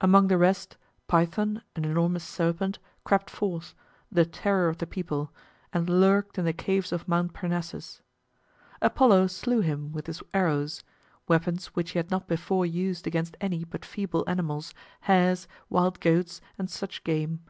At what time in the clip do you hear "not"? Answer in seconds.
12.10-12.26